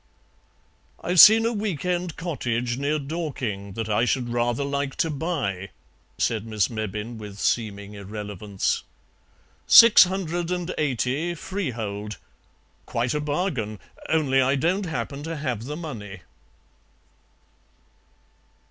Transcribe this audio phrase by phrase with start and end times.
[1.03, 5.69] "I've seen a week end cottage near Dorking that I should rather like to buy,"
[6.17, 8.81] said Miss Mebbin with seeming irrelevance.
[9.67, 12.17] "Six hundred and eighty, freehold.
[12.87, 13.77] Quite a bargain,
[14.09, 16.21] only I don't happen to have the money."